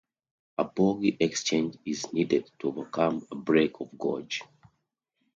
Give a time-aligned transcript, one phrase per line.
[0.57, 4.41] A bogie exchange is needed to overcome a break of gauge.